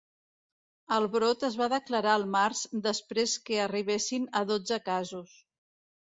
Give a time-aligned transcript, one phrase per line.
[0.95, 5.39] El brot es va declarar al març després que arribessin a dotze casos.